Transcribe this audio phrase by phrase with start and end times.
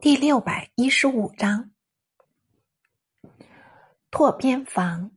[0.00, 1.72] 第六百一十五章：
[4.12, 5.10] 拓边防，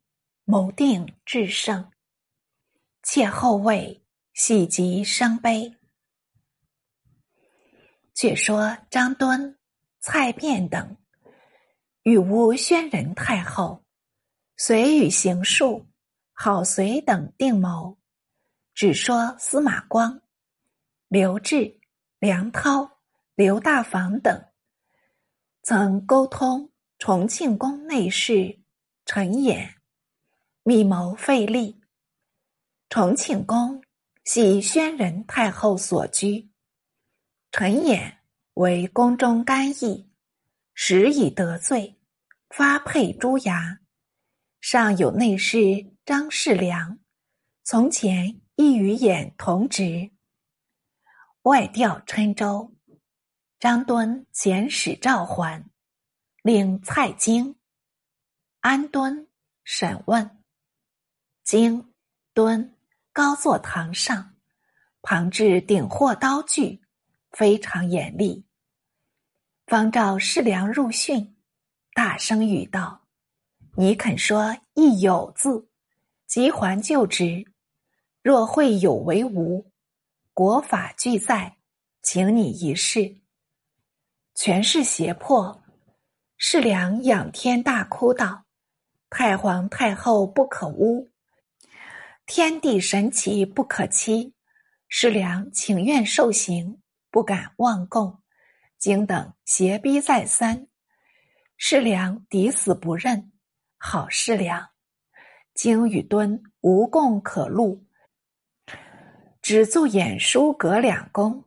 [0.44, 1.92] 谋定制胜。
[3.04, 5.78] 切后位，喜极生悲。
[8.16, 9.56] 却说张敦、
[10.00, 10.98] 蔡卞等
[12.02, 13.86] 与吴宣仁太后，
[14.58, 15.86] 遂与邢术、
[16.34, 18.00] 郝遂等定谋，
[18.74, 20.20] 只说司马光、
[21.08, 21.80] 刘志、
[22.18, 23.00] 梁涛、
[23.36, 24.51] 刘大房等。
[25.64, 28.60] 曾沟通重庆宫内侍
[29.06, 29.76] 陈演，
[30.64, 31.80] 密谋废立。
[32.90, 33.80] 重庆宫
[34.24, 36.50] 系宣仁太后所居，
[37.52, 38.22] 陈演
[38.56, 40.10] 为宫中干役，
[40.74, 41.96] 时已得罪，
[42.50, 43.78] 发配朱衙。
[44.62, 46.98] 上有内侍张世良，
[47.64, 50.10] 从前亦与衍同职，
[51.44, 52.74] 外调郴州。
[53.62, 55.64] 张敦遣使召还，
[56.42, 57.56] 令蔡京、
[58.60, 59.28] 安敦
[59.64, 60.42] 审问。
[61.44, 61.94] 京、
[62.34, 62.76] 敦
[63.14, 64.34] 高坐堂上，
[65.04, 66.82] 旁置鼎货刀具，
[67.34, 68.44] 非常严厉。
[69.68, 71.38] 方召世良入训，
[71.94, 73.06] 大声语道
[73.78, 75.70] ：“你肯说一有字，
[76.26, 77.46] 即还就职；
[78.24, 79.72] 若会有为无，
[80.34, 81.58] 国法俱在，
[82.02, 83.18] 请你一试。”
[84.34, 85.62] 全是胁迫，
[86.38, 88.46] 世良仰天大哭道
[89.12, 91.12] ：“太皇太后不可污，
[92.26, 94.34] 天地神奇不可欺。
[94.88, 98.22] 世良情愿受刑，不敢妄供。
[98.80, 100.68] 经等胁逼再三，
[101.56, 103.32] 世良抵死不认。
[103.78, 104.70] 好世良，
[105.54, 107.86] 经与敦无供可录，
[109.42, 111.46] 只做演书阁两宫。”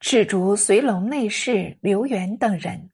[0.00, 2.90] 赤竹随龙内侍刘元等人，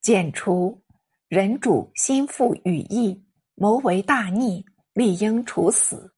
[0.00, 0.82] 剪除
[1.28, 6.12] 人主心腹羽翼，谋为大逆，理应处死。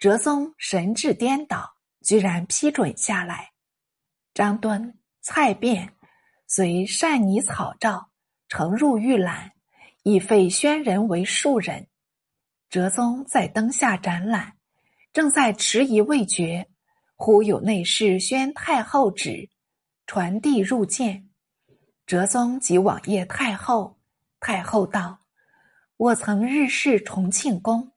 [0.00, 3.52] 哲宗神志颠倒，居然批准下来。
[4.34, 5.88] 张敦、蔡卞
[6.48, 8.10] 随善拟草诏，
[8.48, 9.52] 呈入御览，
[10.02, 11.86] 以废宣仁为庶人。
[12.68, 14.54] 哲宗在灯下展览，
[15.12, 16.68] 正在迟疑未决。
[17.20, 19.50] 忽有内侍宣太后旨，
[20.06, 21.28] 传递入见。
[22.06, 23.98] 哲宗即往谒太后。
[24.38, 25.18] 太后道
[25.98, 27.90] ：“我曾日侍重庆宫，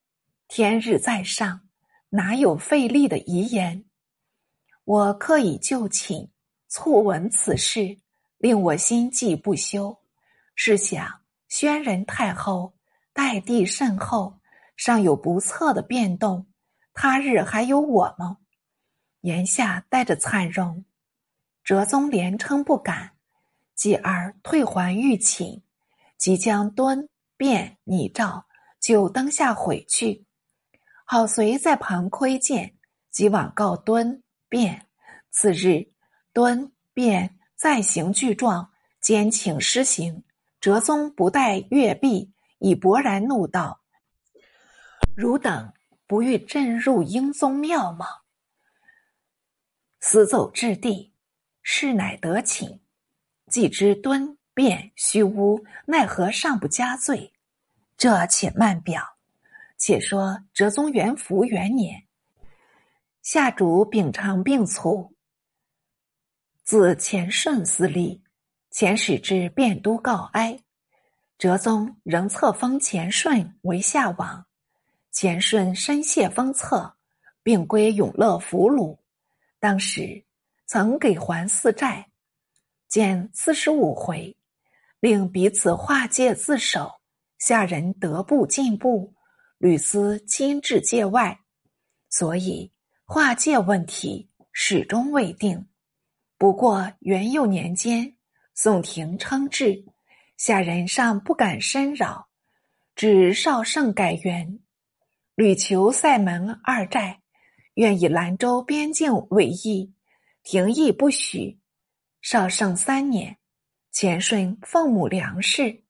[0.48, 1.62] 天日在上，
[2.10, 3.86] 哪有废立的遗言？
[4.86, 6.28] 我刻以就寝，
[6.68, 8.00] 促闻此事，
[8.40, 9.96] 令我心悸不休。
[10.56, 12.74] 试想，宣仁太后
[13.14, 14.40] 待帝甚厚，
[14.76, 16.48] 尚有不测的变动，
[16.92, 18.40] 他日还有我吗？”
[19.22, 20.84] 言下带着惨容，
[21.64, 23.12] 哲宗连称不敢，
[23.76, 25.62] 继而退还御寝，
[26.18, 28.46] 即将敦、便拟诏
[28.80, 30.26] 就灯下毁去。
[31.06, 32.76] 好随在旁窥见，
[33.10, 34.88] 即往告敦、便。
[35.34, 35.88] 次日，
[36.34, 40.24] 敦、便再行具状，兼请施行。
[40.60, 43.82] 哲宗不待阅毕，已勃然怒道
[45.16, 45.72] ：“汝等
[46.06, 48.06] 不欲朕入英宗庙吗？”
[50.02, 51.14] 死走至地，
[51.62, 52.82] 事乃得请。
[53.50, 57.32] 既知敦便虚诬，奈何尚不加罪？
[57.96, 59.18] 这且慢表。
[59.78, 62.04] 且说哲宗元符元年，
[63.22, 65.14] 下主秉常病卒，
[66.64, 68.22] 自钱顺司立，
[68.72, 70.60] 遣使至汴都告哀。
[71.38, 74.46] 哲宗仍册封钱顺为夏王，
[75.12, 76.96] 钱顺深谢封册，
[77.44, 78.98] 并归永乐俘虏。
[79.62, 80.26] 当时
[80.66, 82.10] 曾给还四债，
[82.88, 84.36] 减四十五回，
[85.00, 86.92] 令彼此划界自首。
[87.38, 89.14] 下人得步进步，
[89.60, 91.40] 屡思亲至界外，
[92.10, 92.72] 所以
[93.06, 95.68] 划界问题始终未定。
[96.40, 98.16] 不过元佑年间，
[98.56, 99.86] 宋廷称制，
[100.38, 102.30] 下人尚不敢深扰，
[102.96, 104.60] 只少圣改元，
[105.36, 107.21] 屡求塞门二寨。
[107.82, 109.92] 愿以兰州边境为义，
[110.44, 111.60] 廷议不许。
[112.22, 113.40] 绍圣三年，
[113.92, 115.84] 钱顺奉母梁氏，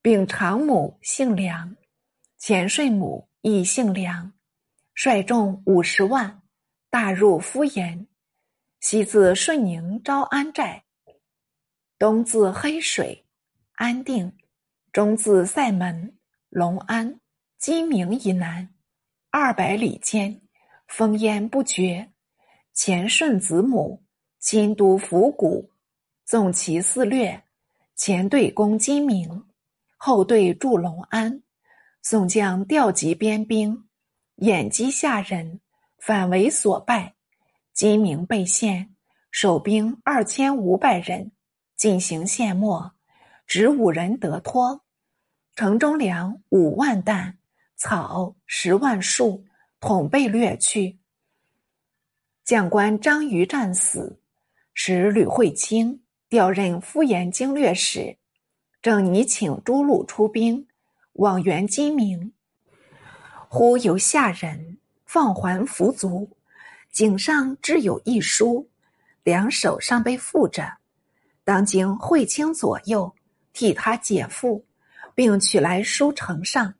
[0.00, 1.74] 秉长母姓梁，
[2.38, 4.32] 钱顺母亦姓梁，
[4.94, 6.40] 率众五十万，
[6.88, 8.06] 大入敷延。
[8.78, 10.84] 西自顺宁招安寨，
[11.98, 13.26] 东自黑水
[13.72, 14.32] 安定，
[14.92, 16.16] 中自塞门
[16.48, 17.18] 隆安
[17.58, 18.72] 鸡鸣以南，
[19.32, 20.45] 二百里间。
[20.88, 22.12] 烽烟不绝，
[22.72, 24.02] 前顺子母
[24.38, 25.70] 新都府谷，
[26.24, 27.42] 纵其肆掠，
[27.96, 29.44] 前队攻金明，
[29.96, 31.42] 后队驻隆安。
[32.02, 33.88] 宋将调集边兵，
[34.36, 35.60] 掩击下人，
[35.98, 37.14] 反为所败。
[37.72, 38.94] 金明被陷，
[39.32, 41.32] 守兵二千五百人
[41.76, 42.92] 进行陷没，
[43.46, 44.82] 只五人得脱。
[45.56, 47.38] 城中粮五万担，
[47.76, 49.44] 草十万束，
[49.80, 50.98] 统被掠去。
[52.44, 54.20] 将官张瑜战死，
[54.74, 58.16] 使吕惠卿调任敷衍经略使，
[58.80, 60.66] 正拟请诸路出兵。
[61.14, 62.34] 往援金明，
[63.48, 64.76] 忽有下人
[65.06, 66.36] 放还俘卒，
[66.90, 68.68] 颈上只有一书，
[69.24, 70.76] 两手上被缚着。
[71.42, 73.14] 当经惠卿左右
[73.54, 74.62] 替他解缚，
[75.14, 76.74] 并取来书呈上。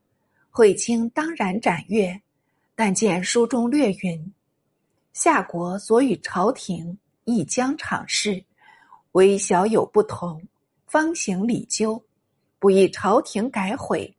[0.51, 2.21] 惠卿当然斩阅，
[2.77, 4.33] 但见书中略云
[5.15, 8.45] ：“夏国所与朝廷亦将场事，
[9.13, 10.47] 唯小有不同，
[10.87, 12.05] 方行礼究，
[12.59, 14.15] 不以朝廷改悔。”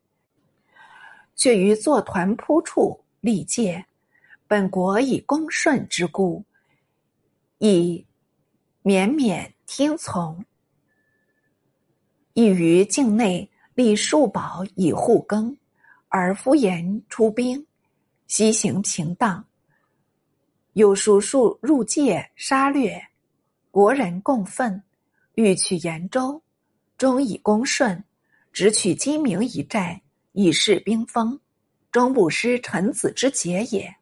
[1.36, 3.86] 却于坐团铺处立戒，
[4.48, 6.44] 本国以恭顺之故，
[7.58, 8.04] 以
[8.82, 10.44] 绵绵听从。
[12.32, 15.56] 亦于境内立数宝以护耕，
[16.08, 17.64] 而敷衍出兵，
[18.28, 19.44] 西行平荡。
[20.74, 23.08] 有叔数入界杀掠，
[23.72, 24.80] 国人共愤，
[25.34, 26.40] 欲取延州，
[26.96, 28.04] 终以恭顺，
[28.52, 30.00] 只取金明一寨。
[30.32, 31.40] 以示兵锋，
[31.90, 33.92] 终不失臣子之节也。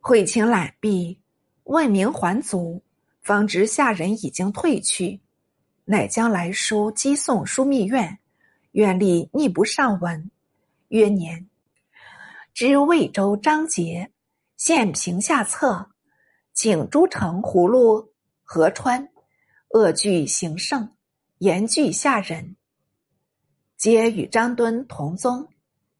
[0.00, 1.20] 会卿览毕，
[1.64, 2.82] 问明还族，
[3.20, 5.20] 方知下人已经退去，
[5.84, 8.18] 乃将来书寄送枢密院，
[8.72, 10.28] 院吏逆不上文。
[10.88, 11.46] 曰年，
[12.54, 14.12] 知魏州张杰
[14.58, 15.90] 现平下策，
[16.52, 18.12] 请诸城葫芦
[18.42, 19.08] 河川，
[19.70, 20.94] 恶惧行胜，
[21.38, 22.56] 严拒下人。
[23.78, 25.48] 皆与张敦同宗，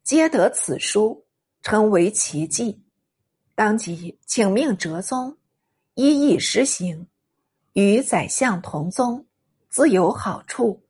[0.03, 1.25] 皆得此书，
[1.63, 2.83] 称为奇迹。
[3.55, 5.35] 当即请命哲宗
[5.95, 7.07] 一意实行，
[7.73, 9.25] 与宰相同宗，
[9.69, 10.83] 自有好处。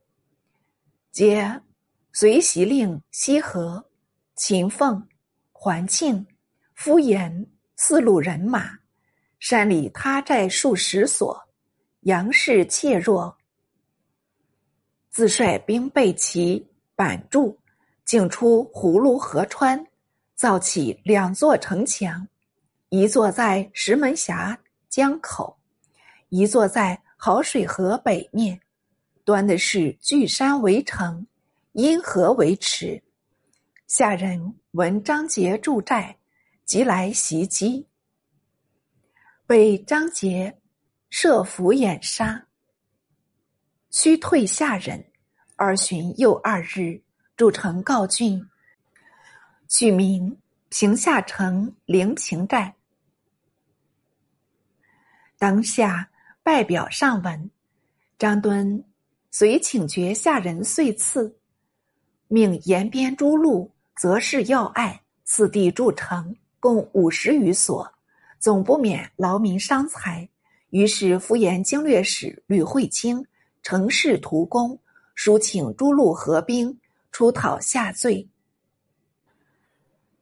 [1.11, 1.61] 皆
[2.11, 3.89] 随袭令西河、
[4.35, 5.07] 秦凤、
[5.63, 6.27] 环庆、
[6.75, 8.69] 敷衍四路人马，
[9.39, 11.41] 山里他寨数十所，
[12.01, 13.37] 杨氏怯弱，
[15.09, 16.67] 自率兵备齐。
[16.95, 17.57] 板住，
[18.03, 19.87] 竟出葫芦河川，
[20.35, 22.27] 造起两座城墙，
[22.89, 24.59] 一座在石门峡
[24.89, 25.57] 江口，
[26.27, 28.59] 一座在好水河北面，
[29.23, 31.25] 端的是巨山围城，
[31.71, 33.01] 因河为池。
[33.87, 36.17] 下人闻张杰驻寨，
[36.65, 37.87] 即来袭击，
[39.45, 40.59] 被张杰
[41.09, 42.47] 设伏掩杀，
[43.91, 45.09] 须退下人。
[45.55, 47.03] 二旬又二日，
[47.37, 48.43] 筑城告郡，
[49.69, 52.75] 取名平下城灵平寨。
[55.37, 56.09] 当下
[56.41, 57.51] 拜表上文，
[58.17, 58.83] 张敦
[59.29, 61.37] 遂请决下人遂赐，
[62.33, 67.87] 命延边诸路择是要隘，次第筑城，共五十余所，
[68.39, 70.27] 总不免劳民伤财。
[70.71, 73.23] 于是敷衍经略使吕惠卿
[73.61, 74.79] 乘势图功。
[75.13, 76.75] 书请诸路合兵
[77.11, 78.27] 出讨下罪，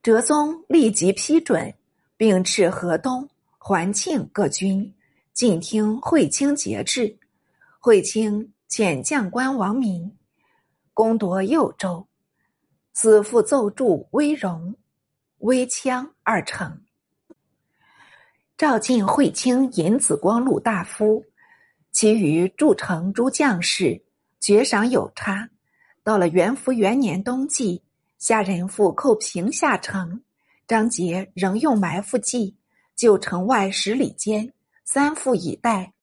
[0.03, 1.74] 哲宗立即批准，
[2.18, 3.25] 并斥河东、
[3.58, 4.94] 环庆各军
[5.32, 7.18] 尽听惠卿节制。
[7.80, 10.12] 惠卿遣将官王明
[11.01, 12.08] 攻夺右州，
[12.93, 14.75] 子父奏筑威荣、
[15.39, 16.79] 威羌二城。
[18.55, 21.25] 召进惠卿引子光禄大夫，
[21.91, 24.00] 其余筑城诸将士。
[24.39, 25.50] 爵赏有差，
[26.03, 27.81] 到了元符元年冬季，
[28.20, 30.22] 下人复寇平下城，
[30.67, 32.55] 张杰仍用埋伏计，
[32.96, 34.53] 就城外十里间，
[34.86, 35.93] 三副以待，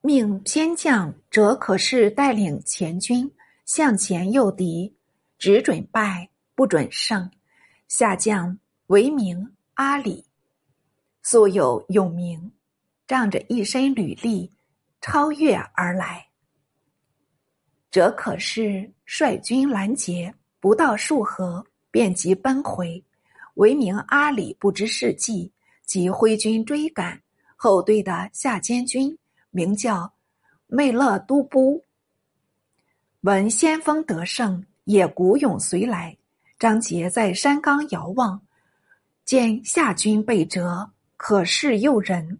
[0.00, 3.30] 命偏将折可是带领前军
[3.64, 4.96] 向前诱敌，
[5.38, 7.30] 只准败不准胜。
[7.88, 10.26] 下将为名阿里，
[11.22, 12.52] 素有勇名，
[13.06, 14.50] 仗着一身履历，
[15.00, 16.28] 超越而来。
[17.90, 23.04] 则可是率军拦截，不到数合，便即奔回。
[23.54, 25.52] 为名阿里不知事迹，
[25.84, 27.22] 即挥军追赶。
[27.54, 29.16] 后队的下监军
[29.50, 30.12] 名叫
[30.66, 31.84] 魅勒都布，
[33.24, 36.14] 闻先锋得胜，也鼓勇随来。
[36.58, 38.38] 张杰在山冈遥望，
[39.24, 42.38] 见夏军被折，可是诱人，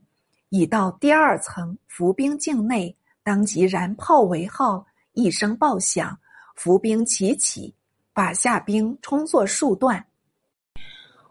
[0.50, 6.18] 已到第二层伏兵境内，当即燃炮为号，一声爆响，
[6.54, 7.74] 伏兵齐起，
[8.12, 10.04] 把夏兵冲作数段。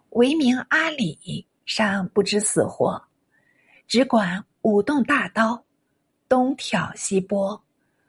[0.09, 2.99] 为名阿里尚不知死活，
[3.87, 5.63] 只管舞动大刀，
[6.27, 7.63] 东挑西拨。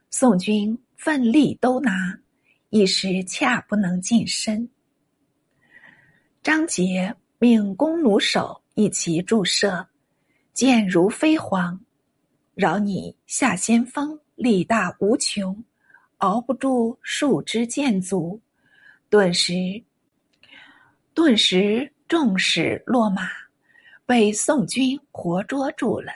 [0.09, 2.19] 宋军奋力都拿，
[2.71, 4.71] 一时恰不能近身。
[6.43, 9.87] 张杰命弓弩手一齐注射，
[10.55, 11.79] 箭如飞蝗。
[12.55, 15.63] 饶你下先锋，力大无穷，
[16.19, 18.41] 熬不住数支箭足。
[19.11, 19.53] 顿时，
[21.13, 21.93] 顿时。
[22.09, 23.29] 众使落马，
[24.07, 26.13] 被宋军活捉住了。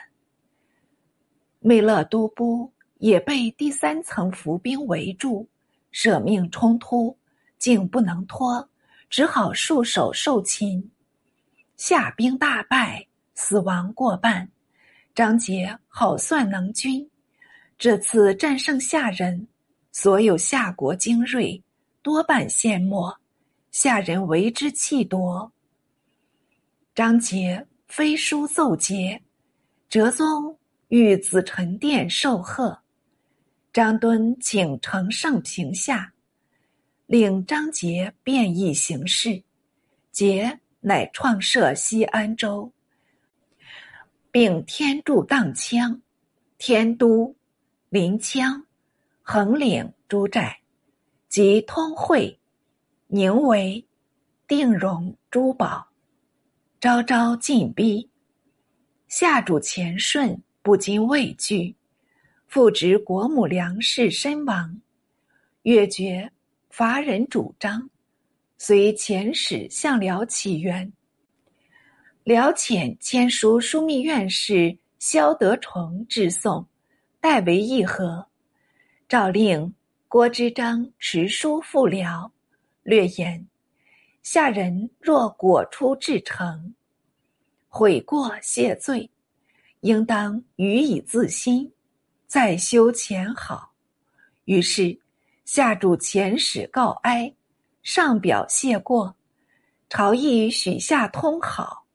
[1.59, 5.47] 梅勒都督也被第三层伏兵围住，
[5.91, 7.17] 舍命冲突，
[7.57, 8.69] 竟不能拖，
[9.09, 10.89] 只好束手受擒。
[11.77, 14.49] 夏兵大败，死亡过半。
[15.15, 17.09] 张杰好算能军，
[17.77, 19.47] 这次战胜夏人，
[19.91, 21.61] 所有夏国精锐
[22.01, 23.17] 多半陷没，
[23.71, 25.49] 夏人为之气夺。
[26.93, 29.21] 张杰飞书奏捷，
[29.89, 30.57] 哲宗
[30.89, 32.77] 御紫宸殿受贺。
[33.79, 36.13] 张敦请承圣平下，
[37.05, 39.41] 令张杰变易行事。
[40.11, 42.73] 杰乃创设西安州，
[44.31, 45.97] 并天柱荡羌、
[46.57, 47.33] 天都、
[47.87, 48.61] 临羌、
[49.21, 50.59] 横岭诸寨，
[51.29, 52.37] 及通惠、
[53.07, 53.87] 宁为、
[54.45, 55.87] 定荣珠宝。
[56.81, 58.09] 朝朝进逼，
[59.07, 61.77] 下主前顺不禁畏惧，
[62.49, 64.81] 复执国母梁氏身亡，
[65.61, 66.31] 越觉
[66.71, 67.87] 伐人主张，
[68.57, 70.91] 随遣使向辽起源。
[72.23, 76.65] 辽遣签书枢密院士萧德崇致送，
[77.21, 78.27] 代为议和。
[79.07, 79.71] 诏令
[80.07, 82.31] 郭之章持书赴辽，
[82.81, 83.47] 略言。
[84.23, 86.73] 下人若果出至诚，
[87.67, 89.07] 悔过谢罪，
[89.81, 91.71] 应当予以自新，
[92.29, 93.73] 再修前好。
[94.45, 94.95] 于是
[95.45, 97.33] 下主遣使告哀，
[97.81, 99.15] 上表谢过，
[99.89, 101.87] 朝议许下通好，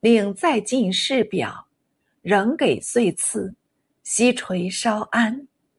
[0.00, 1.66] 令再进士表，
[2.20, 3.54] 仍给岁赐，
[4.02, 5.48] 西垂稍安。